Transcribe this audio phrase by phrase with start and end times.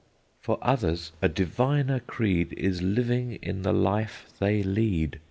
[0.39, 5.19] "For others a diviner creed Is living in the life they lead.